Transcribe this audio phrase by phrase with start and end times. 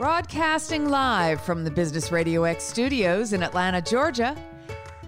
[0.00, 4.34] Broadcasting live from the Business Radio X studios in Atlanta, Georgia,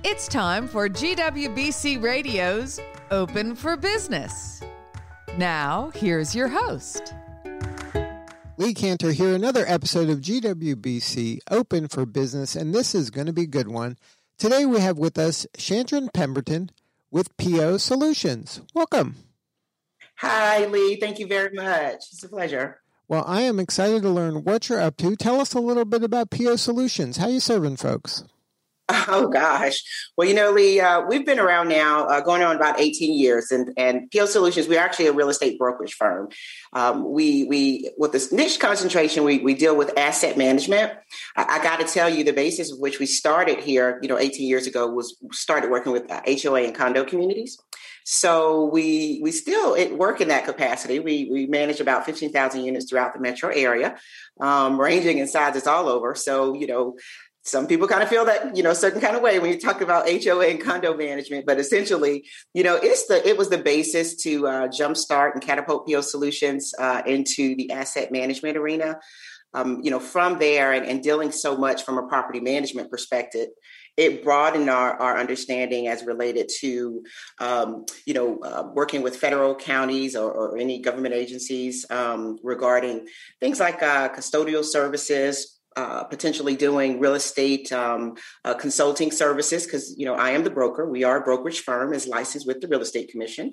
[0.04, 2.78] it's time for GWBC Radio's
[3.10, 4.60] Open for Business.
[5.38, 7.14] Now, here's your host.
[8.58, 13.32] Lee Kantor here, another episode of GWBC Open for Business, and this is going to
[13.32, 13.96] be a good one.
[14.36, 16.68] Today we have with us Chandron Pemberton
[17.10, 18.60] with PO Solutions.
[18.74, 19.16] Welcome.
[20.16, 20.96] Hi, Lee.
[20.96, 22.12] Thank you very much.
[22.12, 22.81] It's a pleasure.
[23.12, 25.14] Well, I am excited to learn what you're up to.
[25.16, 27.18] Tell us a little bit about PO Solutions.
[27.18, 28.24] How you serving folks?
[29.08, 29.82] Oh gosh.
[30.16, 33.50] Well, you know, Lee, uh, we've been around now uh, going on about 18 years,
[33.50, 34.68] and and PO Solutions.
[34.68, 36.28] We're actually a real estate brokerage firm.
[36.74, 40.92] Um, we we with this niche concentration, we we deal with asset management.
[41.36, 44.18] I, I got to tell you, the basis of which we started here, you know,
[44.18, 47.58] 18 years ago, was started working with uh, HOA and condo communities.
[48.04, 50.98] So we we still work in that capacity.
[50.98, 53.96] We we manage about fifteen thousand units throughout the metro area,
[54.40, 56.14] um, ranging in sizes all over.
[56.14, 56.96] So you know.
[57.44, 59.80] Some people kind of feel that you know certain kind of way when you talk
[59.80, 64.14] about HOA and condo management, but essentially, you know, it's the it was the basis
[64.22, 69.00] to uh, jumpstart and catapult PO Solutions uh, into the asset management arena.
[69.54, 73.48] Um, you know, from there and, and, dealing so much from a property management perspective,
[73.96, 77.04] it broadened our, our understanding as related to,
[77.40, 83.06] um, you know, uh, working with federal counties or, or any government agencies um, regarding
[83.40, 89.94] things like uh, custodial services, uh, potentially doing real estate um, uh, consulting services because
[89.96, 90.88] you know I am the broker.
[90.88, 93.52] We are a brokerage firm, is licensed with the Real Estate Commission.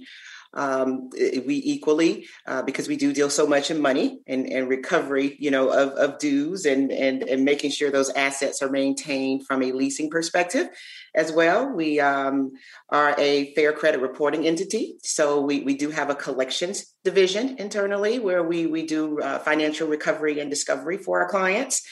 [0.51, 5.37] Um, we equally, uh, because we do deal so much in money and, and recovery,
[5.39, 9.61] you know, of, of dues and, and, and making sure those assets are maintained from
[9.61, 10.67] a leasing perspective
[11.13, 11.69] as well.
[11.69, 12.53] We um,
[12.89, 14.95] are a fair credit reporting entity.
[15.03, 19.87] So we, we do have a collections division internally where we, we do uh, financial
[19.87, 21.87] recovery and discovery for our clients.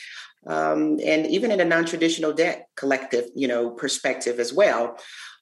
[0.46, 4.98] Um, and even in a non-traditional debt collective, you know, perspective as well.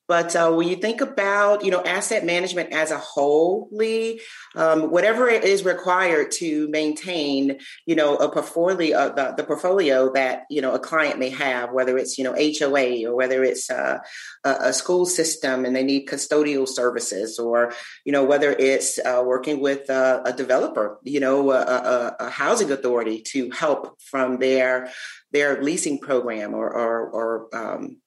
[0.07, 4.21] But uh, when you think about, you know, asset management as a whole, Lee,
[4.55, 7.57] um, whatever it is required to maintain,
[7.87, 11.71] you know, a portfolio, uh, the, the, portfolio that you know a client may have,
[11.71, 13.99] whether it's you know HOA or whether it's uh,
[14.43, 17.73] a, a, school system and they need custodial services, or
[18.05, 22.71] you know whether it's uh, working with a developer, you know, a, a, a housing
[22.71, 24.91] authority to help from their
[25.31, 27.97] their leasing program or or, or um,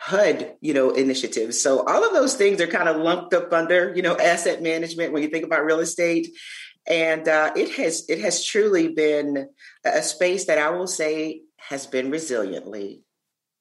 [0.00, 1.60] HUD, you know, initiatives.
[1.60, 5.12] So all of those things are kind of lumped up under, you know, asset management
[5.12, 6.28] when you think about real estate.
[6.86, 9.48] And uh, it has it has truly been
[9.84, 13.00] a space that I will say has been resiliently.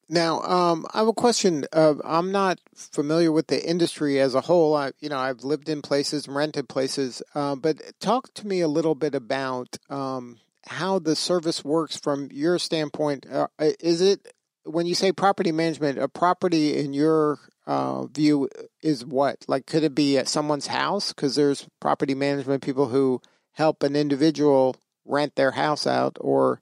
[0.09, 1.65] Now, um, I have a question.
[1.73, 4.73] Uh, I'm not familiar with the industry as a whole.
[4.73, 8.69] I, you know, I've lived in places, rented places, uh, but talk to me a
[8.69, 13.25] little bit about um, how the service works from your standpoint.
[13.29, 14.33] Uh, is it
[14.67, 18.49] when you say property management, a property in your uh, view
[18.81, 19.45] is what?
[19.47, 21.13] Like, could it be at someone's house?
[21.13, 23.21] Because there's property management people who
[23.53, 24.75] help an individual
[25.05, 26.61] rent their house out, or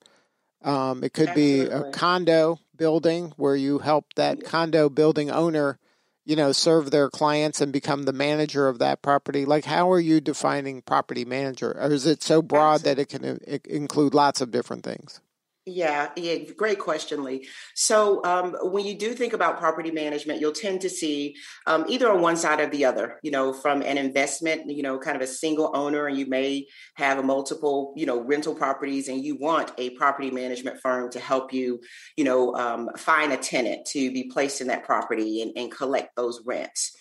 [0.64, 1.70] um, it could Absolutely.
[1.70, 5.80] be a condo building where you help that condo building owner,
[6.26, 9.46] you know, serve their clients and become the manager of that property.
[9.46, 11.72] Like, how are you defining property manager?
[11.80, 13.04] Or is it so broad Absolutely.
[13.04, 15.22] that it can include lots of different things?
[15.68, 17.48] Yeah, yeah, great question, Lee.
[17.74, 22.08] So, um, when you do think about property management, you'll tend to see um, either
[22.12, 23.20] on one side or the other.
[23.24, 26.68] You know, from an investment, you know, kind of a single owner, and you may
[26.94, 31.20] have a multiple, you know, rental properties, and you want a property management firm to
[31.20, 31.82] help you,
[32.16, 36.16] you know, um, find a tenant to be placed in that property and, and collect
[36.16, 36.96] those rents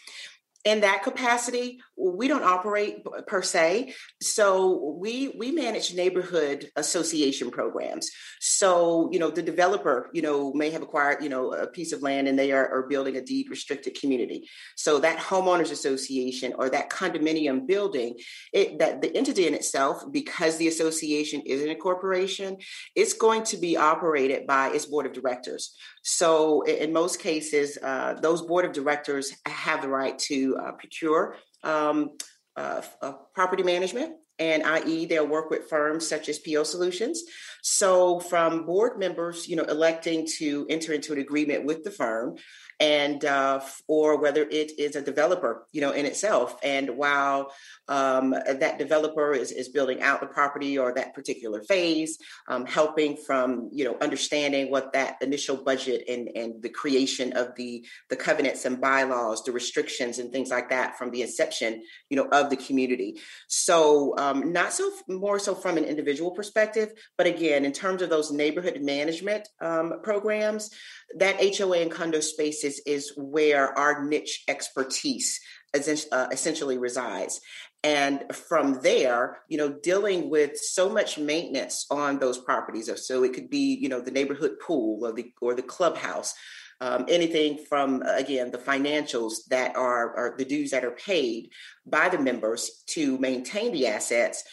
[0.64, 3.94] in that capacity we don't operate per se.
[4.20, 8.10] So we we manage neighborhood association programs.
[8.40, 12.02] So you know the developer you know may have acquired you know a piece of
[12.02, 14.48] land and they are, are building a deed restricted community.
[14.76, 18.16] So that homeowners association or that condominium building
[18.52, 22.56] it that the entity in itself because the association isn't a corporation
[22.96, 25.76] it's going to be operated by its board of directors.
[26.02, 31.36] So in most cases uh, those board of directors have the right to uh, procure
[31.62, 32.10] um,
[32.56, 35.06] uh, uh, property management and i.e.
[35.06, 37.22] they'll work with firms such as PO Solutions.
[37.62, 42.36] So from board members, you know, electing to enter into an agreement with the firm,
[42.80, 46.56] and uh, or whether it is a developer, you know, in itself.
[46.62, 47.52] And while
[47.88, 52.18] um, that developer is, is building out the property or that particular phase,
[52.48, 57.54] um, helping from you know understanding what that initial budget and and the creation of
[57.56, 62.16] the the covenants and bylaws, the restrictions and things like that from the inception, you
[62.16, 63.20] know, of the community.
[63.48, 68.10] So um, not so more so from an individual perspective, but again, in terms of
[68.10, 70.70] those neighborhood management um, programs,
[71.16, 72.73] that HOA and condo spaces
[73.16, 75.40] where our niche expertise
[75.74, 77.40] uh, essentially resides.
[77.82, 82.90] And from there, you know, dealing with so much maintenance on those properties.
[83.06, 86.32] So it could be, you know, the neighborhood pool or the or the clubhouse,
[86.80, 91.50] um, anything from again the financials that are, are the dues that are paid
[91.84, 94.44] by the members to maintain the assets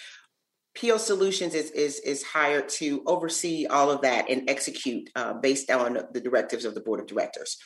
[0.80, 5.70] PO Solutions is is is hired to oversee all of that and execute uh, based
[5.70, 7.58] on the directives of the board of directors.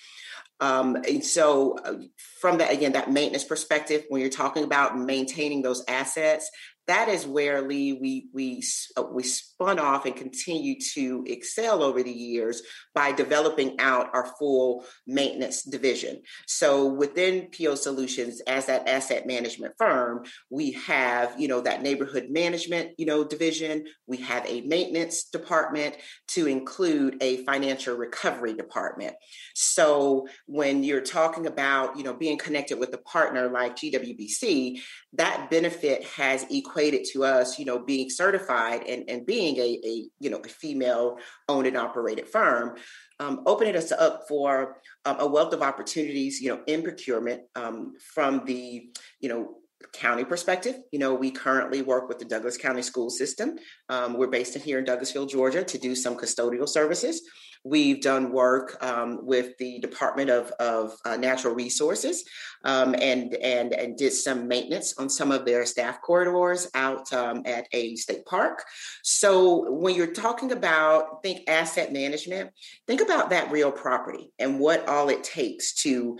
[0.60, 1.96] Um, and so, uh,
[2.40, 6.50] from that again, that maintenance perspective, when you're talking about maintaining those assets,
[6.88, 8.63] that is where Lee we we
[8.96, 9.24] uh, we
[9.56, 12.62] spun off and continue to excel over the years
[12.94, 16.22] by developing out our full maintenance division.
[16.46, 22.28] So within PO Solutions, as that asset management firm, we have you know that neighborhood
[22.30, 23.86] management you know division.
[24.07, 25.96] We have a maintenance department
[26.30, 29.16] to include a financial recovery department.
[29.54, 34.81] So when you're talking about you know being connected with a partner like GWBC,
[35.13, 40.09] that benefit has equated to us, you know, being certified and, and being a, a
[40.19, 42.77] you know a female owned and operated firm,
[43.19, 47.94] um, opening us up for um, a wealth of opportunities, you know, in procurement um,
[48.13, 48.89] from the
[49.19, 49.57] you know
[49.94, 53.57] county perspective, you know, we currently work with the Douglas County School System.
[53.89, 57.21] Um, we're based in here in Douglasville, Georgia, to do some custodial services.
[57.65, 62.23] We've done work um, with the Department of, of uh, Natural Resources
[62.63, 67.41] um, and, and, and did some maintenance on some of their staff corridors out um,
[67.45, 68.63] at a state park.
[69.03, 72.51] So when you're talking about, think asset management,
[72.85, 76.19] think about that real property and what all it takes to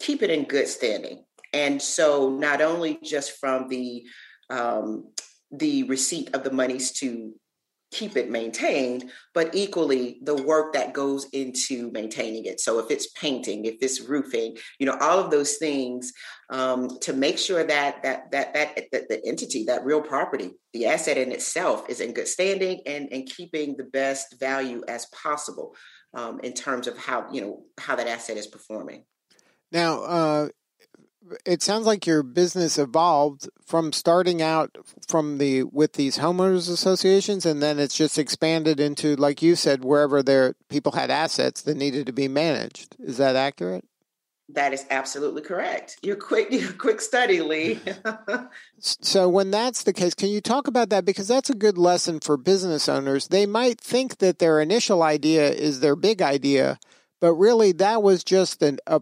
[0.00, 1.24] keep it in good standing.
[1.52, 4.04] And so not only just from the
[4.48, 5.12] um,
[5.50, 7.34] the receipt of the monies to
[7.92, 12.58] keep it maintained, but equally the work that goes into maintaining it.
[12.58, 16.12] So if it's painting, if it's roofing, you know, all of those things
[16.50, 20.86] um, to make sure that that that that, that the entity, that real property, the
[20.86, 25.76] asset in itself is in good standing and and keeping the best value as possible
[26.14, 29.04] um, in terms of how you know how that asset is performing.
[29.70, 30.48] Now, uh,
[31.44, 34.76] it sounds like your business evolved from starting out
[35.06, 39.84] from the with these homeowners associations and then it's just expanded into like you said
[39.84, 42.96] wherever there people had assets that needed to be managed.
[42.98, 43.84] Is that accurate?
[44.48, 45.98] That is absolutely correct.
[46.02, 47.80] You're quick you're quick study lee.
[48.84, 51.04] So when that's the case can you talk about that?
[51.04, 53.28] Because that's a good lesson for business owners.
[53.28, 56.80] They might think that their initial idea is their big idea
[57.22, 59.00] but really that was just an, a,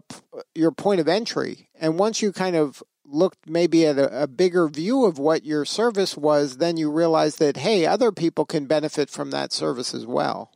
[0.53, 1.69] your point of entry.
[1.79, 5.65] And once you kind of looked maybe at a, a, bigger view of what your
[5.65, 10.05] service was, then you realized that, hey, other people can benefit from that service as
[10.05, 10.51] well.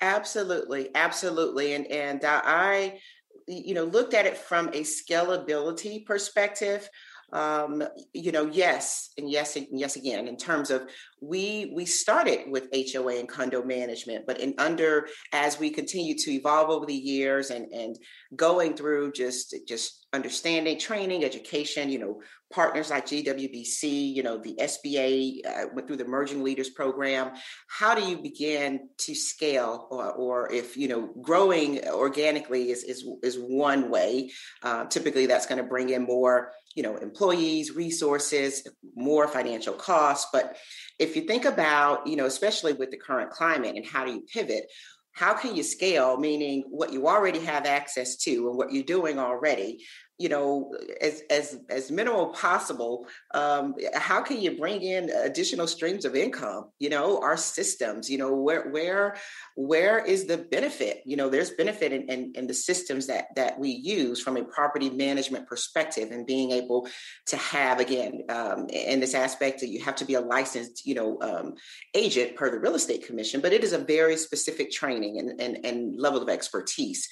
[0.00, 1.74] Absolutely, absolutely.
[1.74, 2.98] And, and uh, I,
[3.46, 6.90] you know, looked at it from a scalability perspective
[7.32, 7.82] um,
[8.12, 10.88] you know, yes, and yes, and yes again, in terms of
[11.20, 16.30] we we started with HOA and condo management, but in under as we continue to
[16.32, 17.98] evolve over the years and and
[18.36, 22.20] going through just just understanding, training, education, you know,
[22.52, 27.32] partners like GWBC, you know, the SBA uh, went through the Emerging Leaders Program.
[27.68, 33.04] How do you begin to scale, or, or if you know, growing organically is is
[33.22, 34.30] is one way.
[34.62, 40.28] Uh, typically, that's going to bring in more, you know, employees, resources, more financial costs.
[40.32, 40.56] But
[40.98, 44.22] if you think about, you know, especially with the current climate and how do you
[44.32, 44.66] pivot?
[45.14, 49.18] how can you scale meaning what you already have access to and what you're doing
[49.18, 49.84] already
[50.22, 56.04] you know as as as minimal possible um, how can you bring in additional streams
[56.04, 59.16] of income you know our systems you know where where
[59.54, 61.02] where is the benefit?
[61.04, 64.44] You know there's benefit in, in, in the systems that that we use from a
[64.44, 66.88] property management perspective and being able
[67.26, 70.94] to have again um, in this aspect that you have to be a licensed you
[70.94, 71.54] know um,
[71.94, 75.64] agent per the real estate commission but it is a very specific training and, and,
[75.64, 77.08] and level of expertise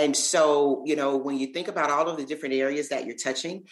[0.00, 3.16] and so, you know, when you think about all of the different areas that you're
[3.16, 3.64] touching,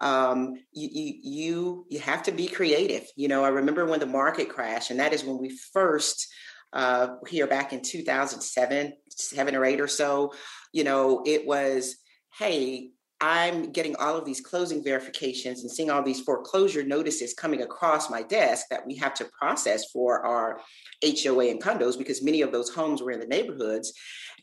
[0.00, 3.06] um, you, you you have to be creative.
[3.14, 6.26] You know, I remember when the market crashed, and that is when we first
[6.72, 10.34] uh, here back in 2007, seven or eight or so,
[10.72, 11.96] you know, it was,
[12.36, 12.90] hey,
[13.20, 18.10] I'm getting all of these closing verifications and seeing all these foreclosure notices coming across
[18.10, 20.60] my desk that we have to process for our
[21.02, 23.94] HOA and condos because many of those homes were in the neighborhoods.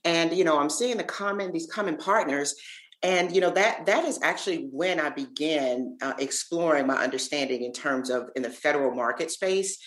[0.05, 2.55] And you know, I'm seeing the common these common partners
[3.03, 7.73] and you know that that is actually when i began uh, exploring my understanding in
[7.73, 9.77] terms of in the federal market space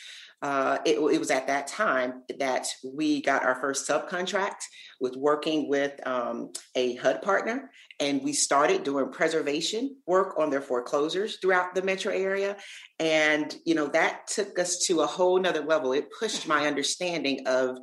[0.43, 4.63] uh, it, it, was at that time that we got our first subcontract
[5.01, 7.71] with working with um, a HUD partner,
[8.01, 12.55] and we started doing preservation work on their foreclosures throughout the metro area.
[12.99, 15.95] And you know that took us to a whole nother level.
[15.95, 17.79] It pushed my understanding of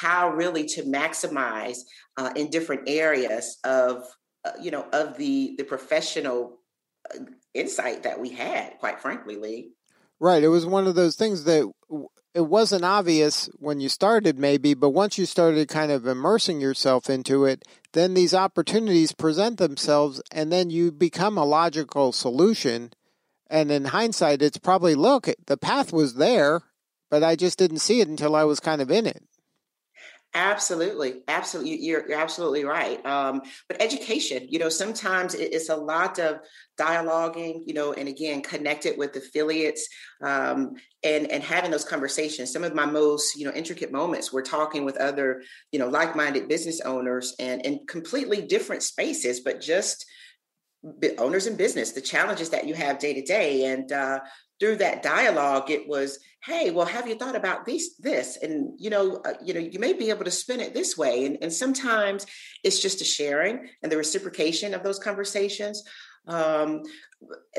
[0.00, 1.78] how really to maximize
[2.16, 4.04] uh, in different areas of
[4.44, 6.58] uh, you know of the the professional
[7.12, 7.18] uh,
[7.54, 8.78] insight that we had.
[8.78, 9.72] Quite frankly, Lee.
[10.20, 10.42] Right.
[10.42, 11.70] It was one of those things that
[12.34, 17.08] it wasn't obvious when you started, maybe, but once you started kind of immersing yourself
[17.08, 22.92] into it, then these opportunities present themselves and then you become a logical solution.
[23.48, 26.62] And in hindsight, it's probably look, the path was there,
[27.10, 29.22] but I just didn't see it until I was kind of in it.
[30.34, 33.04] Absolutely, absolutely, you're, you're absolutely right.
[33.06, 36.40] Um, but education, you know, sometimes it's a lot of
[36.78, 39.88] dialoguing, you know, and again, connected with affiliates
[40.22, 42.52] um, and and having those conversations.
[42.52, 45.42] Some of my most, you know, intricate moments were talking with other,
[45.72, 50.04] you know, like-minded business owners and in completely different spaces, but just
[51.18, 54.20] owners in business, the challenges that you have day to day, and uh,
[54.60, 58.38] through that dialogue, it was, hey, well, have you thought about this, this?
[58.42, 61.26] And you know, uh, you know, you may be able to spin it this way.
[61.26, 62.26] And, and sometimes
[62.64, 65.82] it's just a sharing and the reciprocation of those conversations.
[66.26, 66.82] Um,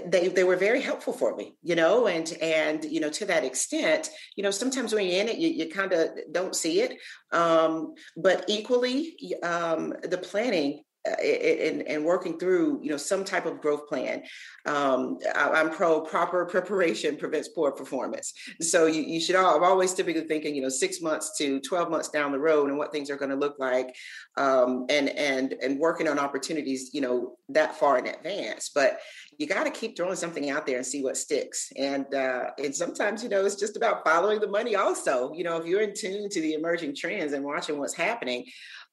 [0.06, 3.44] they they were very helpful for me, you know, and and you know to that
[3.44, 6.98] extent, you know, sometimes when you're in it, you, you kind of don't see it.
[7.32, 13.62] Um, but equally, um, the planning and, and working through you know some type of
[13.62, 14.24] growth plan.
[14.65, 18.34] Um, I, am pro proper preparation prevents poor performance.
[18.62, 21.89] So you, you should all, i'm always typically thinking you know six months to 12
[21.89, 23.96] months down the road and what things are going to look like
[24.38, 28.70] um, and and and working on opportunities you know that far in advance.
[28.74, 29.00] But
[29.39, 31.72] you got to keep throwing something out there and see what sticks.
[31.75, 35.34] And uh, and sometimes you know it's just about following the money also.
[35.34, 38.46] You know if you're in tune to the emerging trends and watching what's happening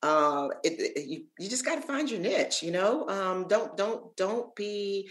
[0.03, 3.09] uh, it, it, you, you just got to find your niche you know?
[3.09, 5.09] Um, don't don't don't be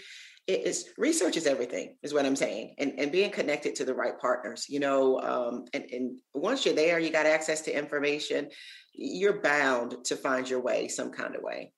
[0.48, 2.75] it's research is everything is what i'm saying.
[2.77, 6.75] And, and being connected to the right partners you know um, and, and once you're
[6.75, 8.50] there you got access to information
[8.94, 11.74] you're bound to find your way some kind of way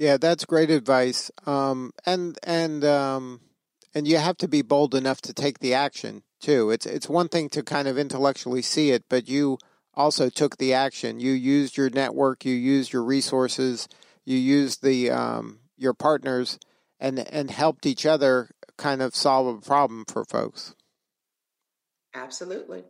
[0.00, 3.40] yeah that's great advice um, and and um,
[3.94, 7.28] and you have to be bold enough to take the action too it's it's one
[7.28, 9.56] thing to kind of intellectually see it but you
[9.94, 11.20] also took the action.
[11.20, 13.88] You used your network, you used your resources,
[14.24, 16.58] you used the um, your partners,
[16.98, 20.74] and and helped each other kind of solve a problem for folks.
[22.14, 22.84] Absolutely.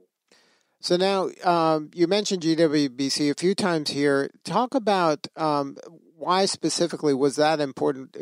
[0.81, 4.31] So now um, you mentioned GWBC a few times here.
[4.45, 5.77] Talk about um,
[6.17, 8.13] why specifically was that important?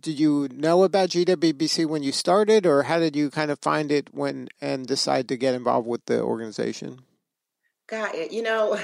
[0.00, 3.92] Did you know about GWBC when you started, or how did you kind of find
[3.92, 7.00] it when and decide to get involved with the organization?
[7.86, 8.78] God, you know,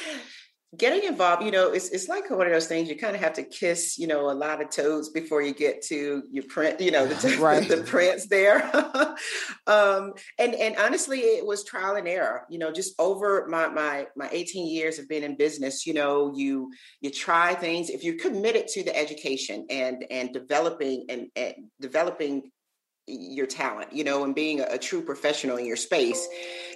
[0.76, 3.34] getting involved, you know, it's it's like one of those things you kind of have
[3.34, 6.90] to kiss, you know, a lot of toes before you get to your print, you
[6.90, 7.66] know, the, right.
[7.68, 8.64] the, the prints there.
[9.66, 12.46] um, and and honestly, it was trial and error.
[12.50, 16.32] You know, just over my my my 18 years of being in business, you know,
[16.34, 21.54] you you try things if you're committed to the education and and developing and, and
[21.80, 22.50] developing
[23.06, 26.26] your talent, you know, and being a, a true professional in your space,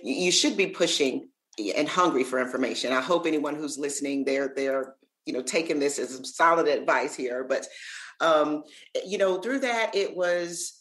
[0.02, 1.28] you, you should be pushing
[1.76, 2.92] and hungry for information.
[2.92, 4.94] I hope anyone who's listening, they're they're
[5.26, 7.44] you know taking this as solid advice here.
[7.48, 7.66] But
[8.20, 8.64] um,
[9.06, 10.80] you know, through that, it was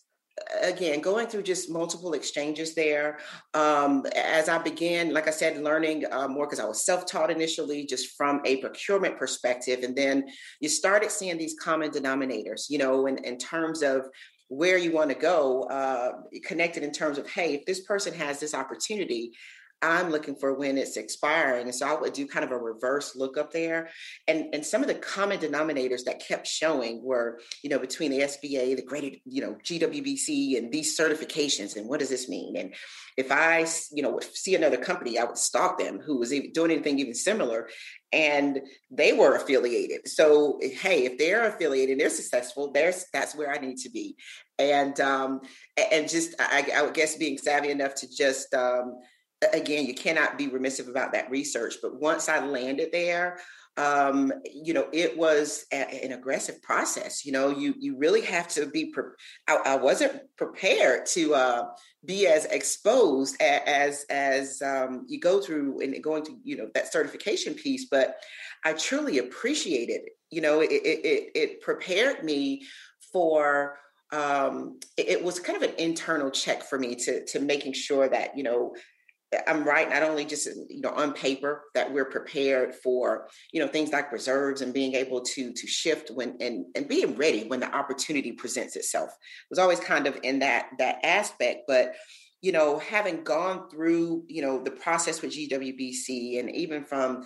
[0.63, 3.19] again going through just multiple exchanges there
[3.53, 7.85] um, as i began like i said learning uh, more because i was self-taught initially
[7.85, 10.25] just from a procurement perspective and then
[10.61, 14.07] you started seeing these common denominators you know in, in terms of
[14.47, 16.11] where you want to go uh,
[16.43, 19.31] connected in terms of hey if this person has this opportunity
[19.81, 21.63] I'm looking for when it's expiring.
[21.63, 23.89] And so I would do kind of a reverse look up there.
[24.27, 28.19] And, and some of the common denominators that kept showing were, you know, between the
[28.19, 31.77] SBA, the graded, you know, GWBC and these certifications.
[31.77, 32.57] And what does this mean?
[32.57, 32.73] And
[33.15, 36.99] if I, you know, see another company, I would stalk them who was doing anything
[36.99, 37.69] even similar.
[38.11, 40.07] And they were affiliated.
[40.07, 42.71] So, hey, if they're affiliated, they're successful.
[42.71, 44.17] There's that's where I need to be.
[44.57, 45.41] And um,
[45.91, 48.95] and just I, I would guess being savvy enough to just um,
[49.53, 51.75] again, you cannot be remissive about that research.
[51.81, 53.39] But once I landed there,
[53.77, 57.25] um, you know, it was a, an aggressive process.
[57.25, 58.91] You know, you you really have to be.
[58.91, 59.03] Pre-
[59.47, 61.67] I, I, wasn't prepared to uh,
[62.03, 66.91] be as exposed as as um, you go through and going to you know that
[66.91, 67.85] certification piece.
[67.89, 68.17] But
[68.65, 70.17] I truly appreciated it.
[70.29, 72.65] You know, it it, it prepared me
[73.13, 73.77] for
[74.11, 78.09] um, it, it, was kind of an internal check for me to to making sure
[78.09, 78.73] that you know
[79.47, 83.67] I'm right, not only just you know on paper that we're prepared for you know
[83.67, 87.59] things like reserves and being able to to shift when and and being ready when
[87.59, 89.09] the opportunity presents itself.
[89.09, 91.93] It was always kind of in that that aspect, but
[92.41, 97.25] you know having gone through you know the process with GWBC and even from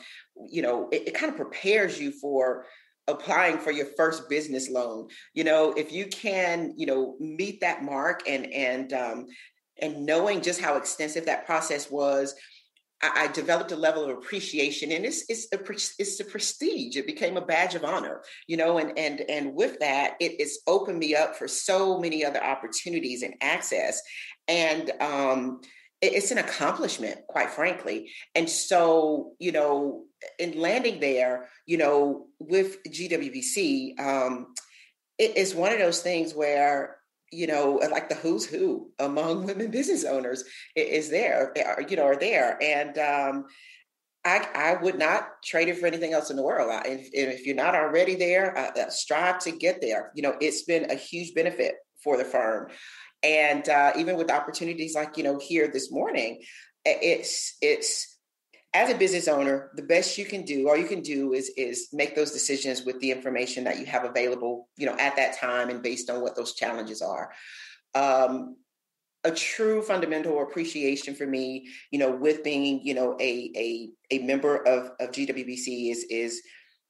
[0.49, 2.65] you know it, it kind of prepares you for
[3.07, 7.83] applying for your first business loan you know if you can you know meet that
[7.83, 9.27] mark and and um,
[9.81, 12.35] and knowing just how extensive that process was
[13.03, 15.59] I, I developed a level of appreciation and it's it's a
[15.99, 16.95] it's a prestige.
[16.95, 20.59] It became a badge of honor you know and and and with that it, it's
[20.65, 24.01] opened me up for so many other opportunities and access
[24.47, 25.61] and um
[26.01, 28.11] it's an accomplishment quite frankly.
[28.35, 30.05] And so you know
[30.39, 34.53] in landing there you know with gwbc um
[35.17, 36.97] it is one of those things where
[37.33, 40.43] you know, like the who's who among women business owners
[40.75, 41.53] is there,
[41.87, 42.57] you know, are there.
[42.61, 43.45] And um,
[44.25, 46.71] I, I would not trade it for anything else in the world.
[46.71, 50.11] I, if, if, you're not already there, uh, uh, strive to get there.
[50.15, 52.69] You know, it's been a huge benefit for the firm.
[53.21, 56.41] And uh, even with opportunities like, you know, here this morning,
[56.85, 58.12] it's, it's,
[58.73, 61.89] as a business owner, the best you can do, all you can do is is
[61.93, 65.69] make those decisions with the information that you have available, you know, at that time
[65.69, 67.31] and based on what those challenges are.
[67.93, 68.57] Um,
[69.23, 74.19] a true fundamental appreciation for me, you know, with being, you know, a a a
[74.19, 76.41] member of of GWBC is is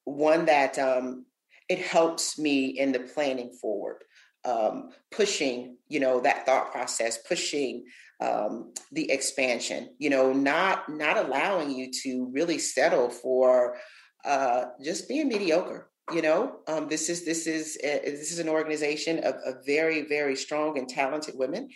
[0.06, 1.25] one that um,
[1.70, 4.04] it helps me in the planning forward
[4.46, 7.86] um, pushing, you know, that thought process, pushing
[8.24, 9.89] um, the expansion.
[10.00, 13.77] You know, not not allowing you to really settle for
[14.25, 15.89] uh, just being mediocre.
[16.13, 20.01] You know, um, this is this is uh, this is an organization of, of very
[20.03, 21.70] very strong and talented women,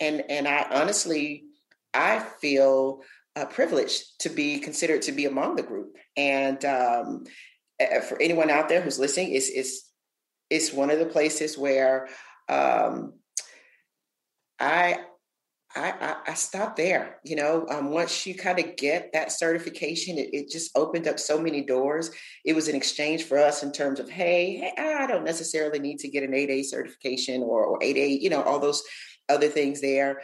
[0.00, 1.44] and and I honestly
[1.92, 3.02] I feel
[3.36, 5.96] uh, privileged to be considered to be among the group.
[6.16, 7.24] And um,
[8.08, 9.84] for anyone out there who's listening, is is
[10.50, 12.08] it's one of the places where
[12.48, 13.14] um,
[14.58, 14.98] I,
[15.76, 17.16] I, I stopped there.
[17.24, 21.18] You know, um, once you kind of get that certification, it, it, just opened up
[21.18, 22.10] so many doors.
[22.44, 25.98] It was an exchange for us in terms of, hey, hey I don't necessarily need
[26.00, 28.82] to get an 8A certification or, or 8A, you know, all those
[29.28, 30.22] other things there.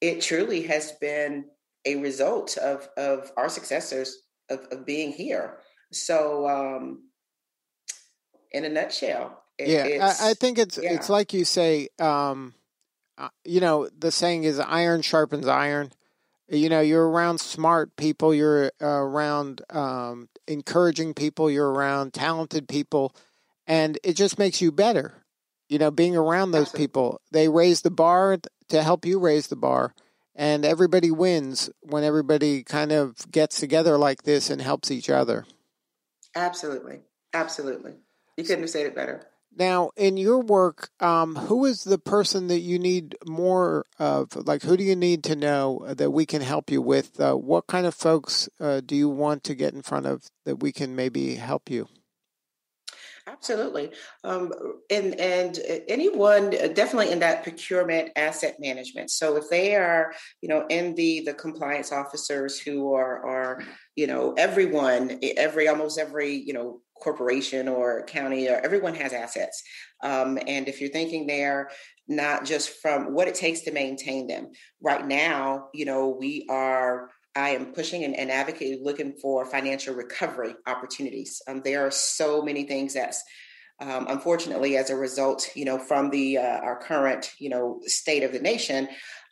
[0.00, 1.44] It truly has been
[1.84, 5.58] a result of of our successors of, of being here.
[5.92, 7.04] So, um,
[8.52, 10.92] in a nutshell, it, yeah, I, I, think it's yeah.
[10.92, 11.88] it's like you say.
[11.98, 12.54] Um,
[13.18, 15.92] uh, you know, the saying is iron sharpens iron.
[16.48, 18.32] You know, you're around smart people.
[18.32, 21.50] You're uh, around um, encouraging people.
[21.50, 23.14] You're around talented people,
[23.66, 25.24] and it just makes you better.
[25.68, 29.56] You know, being around those people, they raise the bar to help you raise the
[29.56, 29.94] bar,
[30.34, 35.44] and everybody wins when everybody kind of gets together like this and helps each other.
[36.34, 37.00] Absolutely,
[37.34, 37.94] absolutely.
[38.38, 39.26] You couldn't have said it better.
[39.58, 44.36] Now, in your work, um, who is the person that you need more of?
[44.46, 47.18] Like, who do you need to know that we can help you with?
[47.18, 50.60] Uh, what kind of folks uh, do you want to get in front of that
[50.60, 51.88] we can maybe help you?
[53.26, 53.90] Absolutely,
[54.24, 54.52] um,
[54.90, 59.10] and and anyone uh, definitely in that procurement asset management.
[59.10, 63.62] So if they are, you know, in the the compliance officers who are are
[63.96, 69.62] you know everyone every almost every you know corporation or county or everyone has assets.
[70.02, 71.70] Um, and if you're thinking there,
[72.06, 74.48] not just from what it takes to maintain them.
[74.80, 79.94] Right now, you know, we are I am pushing and, and advocating looking for financial
[79.94, 81.40] recovery opportunities.
[81.46, 83.22] Um, there are so many things that's
[83.80, 88.24] um, unfortunately as a result, you know, from the uh, our current, you know, state
[88.24, 88.88] of the nation.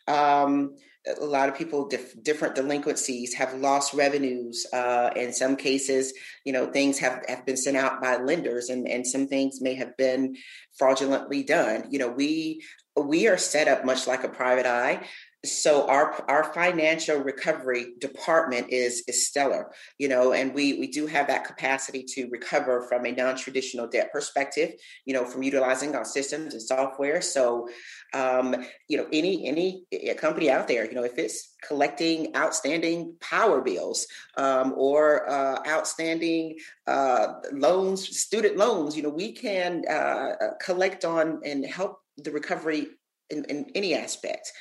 [0.07, 0.75] Um,
[1.19, 6.13] a lot of people dif- different delinquencies have lost revenues uh, in some cases
[6.45, 9.73] you know things have, have been sent out by lenders and, and some things may
[9.75, 10.35] have been
[10.77, 11.85] fraudulently done.
[11.89, 12.63] You know we
[12.95, 15.05] we are set up much like a private eye
[15.45, 21.05] so our our financial recovery department is is stellar you know and we we do
[21.05, 24.73] have that capacity to recover from a non-traditional debt perspective
[25.05, 27.21] you know from utilizing our systems and software.
[27.21, 27.67] So
[28.13, 28.55] um,
[28.87, 34.07] you know any any company out there you know if it's collecting outstanding power bills
[34.37, 39.93] um, or uh, outstanding uh, loans student loans you know we can uh,
[40.41, 42.87] uh collect on and help the recovery
[43.29, 44.51] in, in any aspect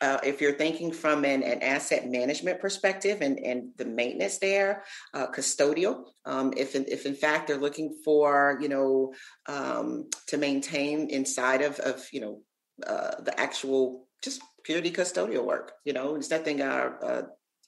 [0.00, 4.82] uh, if you're thinking from an, an, asset management perspective and, and the maintenance there,
[5.14, 9.14] uh, custodial, um, if, in, if in fact they're looking for, you know,
[9.48, 12.40] um, to maintain inside of, of you know,
[12.86, 17.22] uh, the actual just purely custodial work, you know, there's nothing, uh, uh,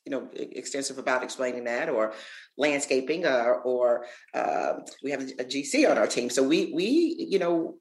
[0.04, 2.12] you know, extensive about explaining that or
[2.56, 6.30] landscaping uh, or um, we have a GC on our team.
[6.30, 7.76] So we, we, you know,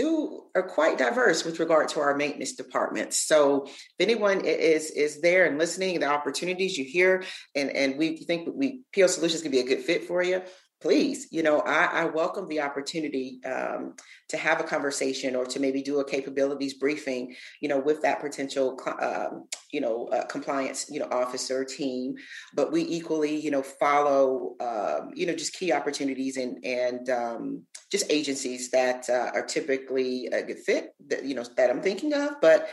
[0.00, 3.18] do are quite diverse with regard to our maintenance departments.
[3.18, 8.16] So if anyone is is there and listening, the opportunities you hear, and and we
[8.16, 10.42] think we PO Solutions can be a good fit for you,
[10.80, 13.94] please, you know, I, I welcome the opportunity um,
[14.28, 18.20] to have a conversation or to maybe do a capabilities briefing, you know, with that
[18.20, 22.14] potential, um, you know, uh, compliance, you know, officer team.
[22.54, 27.62] But we equally, you know, follow, um, you know, just key opportunities and and um,
[27.90, 32.14] just agencies that uh, are typically a good fit that you know that I'm thinking
[32.14, 32.68] of, but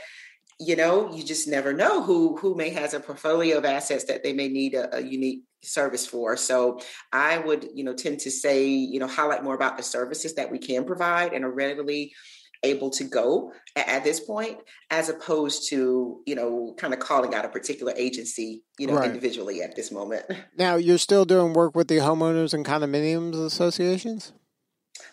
[0.59, 4.23] you know you just never know who who may has a portfolio of assets that
[4.23, 6.37] they may need a, a, unique service for.
[6.37, 6.79] So
[7.11, 10.51] i would you know tend to say you know highlight more about the services that
[10.51, 12.13] we can provide and are readily
[12.63, 14.57] able to go at, at this point
[14.89, 19.07] as opposed to you know kind of calling out a particular agency you know right.
[19.07, 20.25] individually at this moment.
[20.57, 24.33] Now you're still doing work with the homeowners and condominiums associations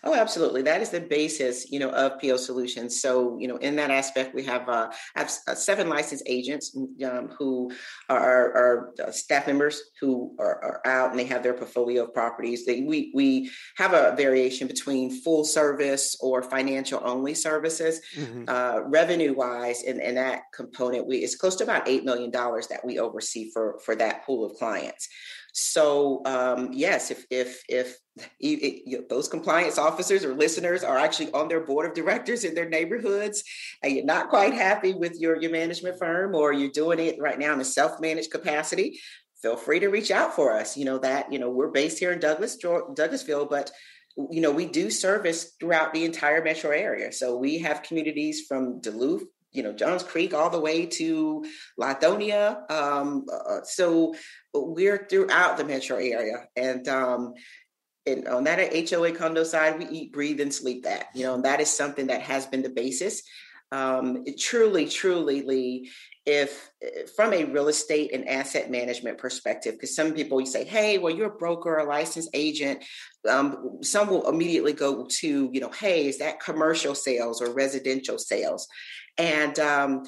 [0.07, 0.61] Oh, absolutely.
[0.63, 3.01] That is the basis, you know, of PO Solutions.
[3.01, 7.31] So, you know, in that aspect, we have uh, have uh, seven licensed agents um,
[7.39, 7.73] who
[8.11, 12.13] are, are uh, staff members who are, are, out and they have their portfolio of
[12.13, 12.67] properties.
[12.67, 18.01] They, we we have a variation between full service or financial only services.
[18.15, 18.45] Mm-hmm.
[18.47, 22.67] Uh, revenue wise, in, in that component, we it's close to about eight million dollars
[22.67, 25.09] that we oversee for for that pool of clients.
[25.57, 27.97] So um, yes, if if if
[28.41, 32.69] it, those compliance officers or listeners are actually on their board of directors in their
[32.69, 33.45] neighborhoods,
[33.81, 37.39] and you're not quite happy with your your management firm, or you're doing it right
[37.39, 39.01] now in a self managed capacity,
[39.41, 40.77] feel free to reach out for us.
[40.77, 43.71] You know that you know we're based here in Douglas, Douglasville, but
[44.17, 47.13] you know we do service throughout the entire metro area.
[47.13, 49.23] So we have communities from Duluth
[49.55, 51.45] you know Johns Creek all the way to
[51.81, 52.71] Lithonia.
[52.71, 54.15] Um, uh, so
[54.53, 57.35] we're throughout the metro area, and um,
[58.07, 61.07] and on that HOA condo side, we eat, breathe, and sleep that.
[61.15, 63.23] You know, and that is something that has been the basis.
[63.73, 65.91] Um, truly, truly, Lee,
[66.27, 66.71] if
[67.17, 71.15] from a real estate and asset management perspective, because some people you say, hey, well,
[71.15, 72.85] you're a broker, a licensed agent.
[73.29, 78.19] Um, some will immediately go to, you know, hey, is that commercial sales or residential
[78.19, 78.69] sales?
[79.19, 80.05] And um,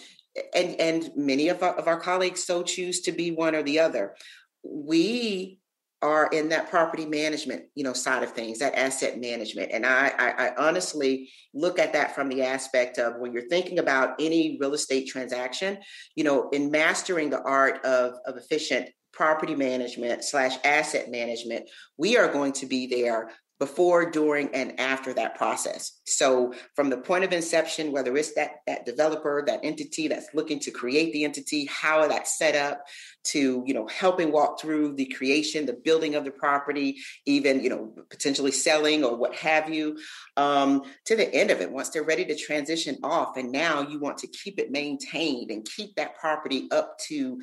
[0.55, 3.81] and and many of our, of our colleagues so choose to be one or the
[3.81, 4.15] other.
[4.63, 5.61] We
[6.03, 10.13] are in that property management, you know, side of things, that asset management, and I,
[10.19, 14.59] I, I honestly look at that from the aspect of when you're thinking about any
[14.61, 15.79] real estate transaction,
[16.15, 22.19] you know, in mastering the art of of efficient property management slash asset management, we
[22.19, 25.99] are going to be there before, during, and after that process.
[26.05, 30.61] So from the point of inception, whether it's that that developer, that entity that's looking
[30.61, 32.85] to create the entity, how that's set up,
[33.25, 37.71] to you know helping walk through the creation, the building of the property, even you
[37.71, 39.99] know potentially selling or what have you,
[40.37, 41.73] um, to the end of it.
[41.73, 45.65] Once they're ready to transition off, and now you want to keep it maintained and
[45.65, 47.41] keep that property up to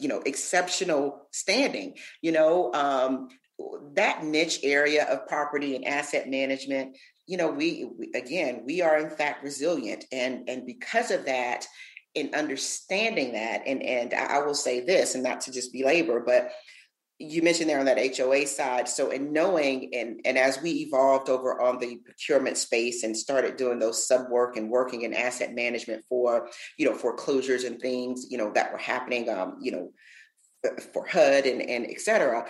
[0.00, 3.28] you know exceptional standing you know um,
[3.94, 8.98] that niche area of property and asset management you know we, we, again we are
[8.98, 11.66] in fact resilient and and because of that
[12.14, 16.50] in understanding that and and i will say this and not to just belabor but
[17.18, 18.86] you mentioned there on that HOA side.
[18.86, 23.56] So in knowing and and as we evolved over on the procurement space and started
[23.56, 28.26] doing those sub work and working in asset management for, you know, foreclosures and things,
[28.28, 29.90] you know, that were happening um, you know,
[30.92, 32.46] for HUD and and et cetera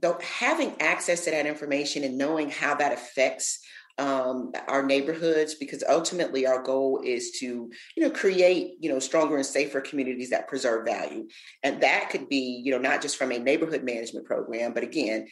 [0.00, 3.58] though having access to that information and knowing how that affects
[3.98, 9.36] um, our neighborhoods because ultimately our goal is to you know create you know stronger
[9.36, 11.28] and safer communities that preserve value.
[11.62, 15.26] And that could be you know not just from a neighborhood management program but again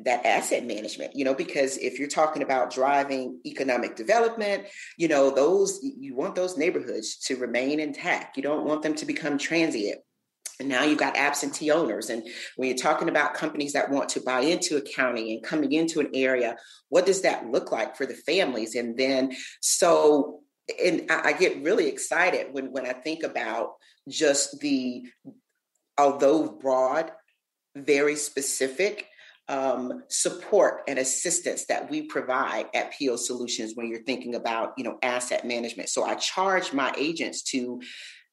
[0.00, 4.64] that asset management you know because if you're talking about driving economic development
[4.98, 8.36] you know those you want those neighborhoods to remain intact.
[8.36, 9.98] You don't want them to become transient
[10.58, 12.10] and now you've got absentee owners.
[12.10, 16.00] And when you're talking about companies that want to buy into accounting and coming into
[16.00, 16.56] an area,
[16.88, 18.74] what does that look like for the families?
[18.74, 20.40] And then, so,
[20.82, 23.74] and I, I get really excited when, when I think about
[24.08, 25.04] just the,
[25.98, 27.12] although broad,
[27.74, 29.06] very specific
[29.48, 34.84] um, support and assistance that we provide at PO Solutions when you're thinking about, you
[34.84, 35.88] know, asset management.
[35.88, 37.80] So I charge my agents to,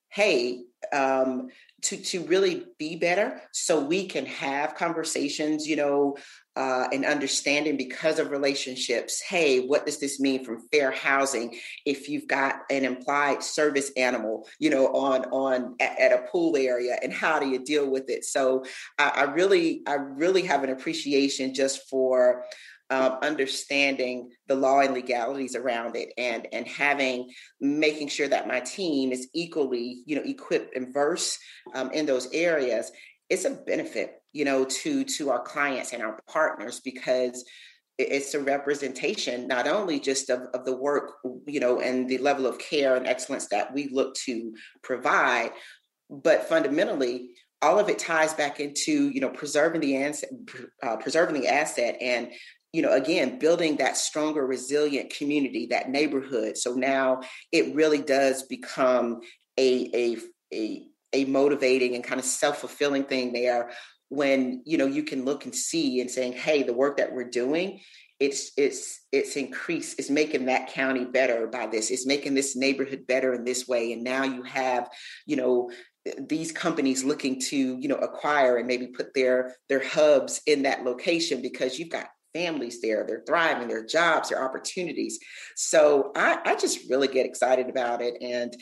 [0.09, 1.49] hey, um,
[1.83, 6.17] to to really be better so we can have conversations you know
[6.55, 12.07] uh, and understanding because of relationships hey what does this mean from fair housing if
[12.07, 16.95] you've got an implied service animal you know on on at, at a pool area
[17.01, 18.25] and how do you deal with it?
[18.25, 18.63] So
[18.97, 22.45] I, I really i really have an appreciation just for
[22.93, 27.27] um, understanding the law and legalities around it and and having
[27.59, 31.39] making sure that my team is equally you know equipped and versed
[31.73, 32.91] um, in those areas
[33.31, 37.43] it's a benefit you know to to our clients and our partners because
[37.97, 41.13] it's a representation not only just of, of the work
[41.47, 44.53] you know and the level of care and excellence that we look to
[44.83, 45.51] provide
[46.11, 47.31] but fundamentally
[47.63, 50.29] all of it ties back into you know preserving the asset,
[50.83, 52.29] uh, preserving the asset and
[52.73, 56.57] you know again building that stronger resilient community that neighborhood.
[56.57, 59.21] So now it really does become
[59.57, 60.17] a a
[60.53, 63.71] a, a motivating and kind of self-fulfilling thing there
[64.09, 67.29] when you know you can look and see and saying hey the work that we're
[67.29, 67.79] doing
[68.19, 73.05] it's it's it's increased it's making that county better by this it's making this neighborhood
[73.07, 73.93] better in this way.
[73.93, 74.89] And now you have
[75.25, 75.71] you know
[76.19, 80.83] these companies looking to you know acquire and maybe put their their hubs in that
[80.83, 85.19] location because you've got families there, they're thriving, their jobs, their opportunities.
[85.55, 88.15] So I, I just really get excited about it.
[88.21, 88.55] And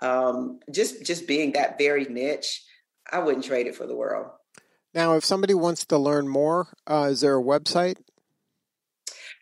[0.00, 2.62] um, just just being that very niche,
[3.10, 4.30] I wouldn't trade it for the world.
[4.94, 7.98] Now, if somebody wants to learn more, uh, is there a website?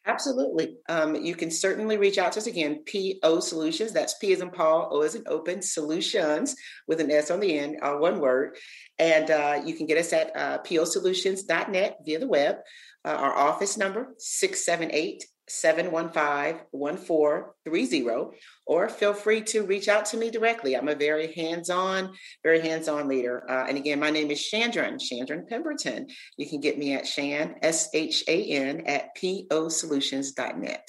[0.07, 0.77] Absolutely.
[0.89, 3.93] Um, you can certainly reach out to us again, PO Solutions.
[3.93, 6.55] That's P as in Paul, O as in open, solutions
[6.87, 8.57] with an S on the end, uh, one word.
[9.01, 12.57] And uh, you can get us at uh, posolutions.net via the web.
[13.05, 20.31] Uh, our office number, 678 715 1430, or feel free to reach out to me
[20.31, 20.77] directly.
[20.77, 23.49] I'm a very hands on, very hands on leader.
[23.49, 26.09] Uh, and again, my name is Chandron, Chandron Pemberton.
[26.37, 30.89] You can get me at Shan, S H A N, at posolutions.net.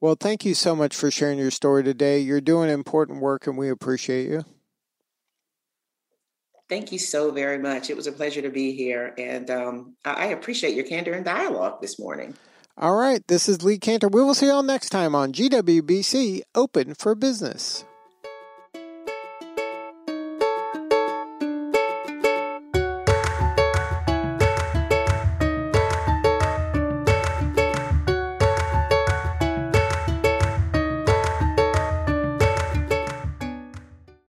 [0.00, 2.18] Well, thank you so much for sharing your story today.
[2.18, 4.44] You're doing important work and we appreciate you.
[6.68, 7.90] Thank you so very much.
[7.90, 9.14] It was a pleasure to be here.
[9.16, 12.34] And um, I appreciate your candor and dialogue this morning.
[12.76, 13.24] All right.
[13.28, 14.10] This is Lee Kantor.
[14.12, 17.84] We will see you all next time on GWBC Open for Business.